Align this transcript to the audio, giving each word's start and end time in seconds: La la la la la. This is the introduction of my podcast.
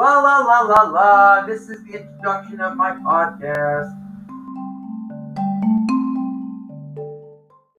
La 0.00 0.18
la 0.18 0.38
la 0.38 0.60
la 0.62 0.82
la. 0.90 1.46
This 1.46 1.68
is 1.68 1.84
the 1.84 2.00
introduction 2.00 2.58
of 2.62 2.74
my 2.74 2.92
podcast. 3.04 3.92